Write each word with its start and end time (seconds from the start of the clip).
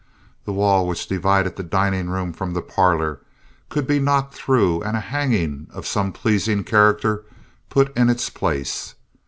The 0.45 0.51
wall 0.51 0.87
which 0.87 1.05
divided 1.05 1.57
the 1.57 1.61
dining 1.61 2.09
room 2.09 2.33
from 2.33 2.55
the 2.55 2.63
parlor 2.63 3.19
could 3.69 3.85
be 3.85 3.99
knocked 3.99 4.33
through 4.33 4.81
and 4.81 4.97
a 4.97 4.99
hanging 4.99 5.67
of 5.71 5.85
some 5.85 6.11
pleasing 6.11 6.63
character 6.63 7.23
put 7.69 7.95
in 7.95 8.09
its 8.09 8.27
place. 8.27 8.95